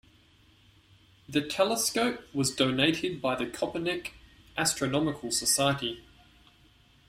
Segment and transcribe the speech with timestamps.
[1.29, 4.13] The telescope was donated by the Kopernik
[4.57, 6.03] Astronomical Society.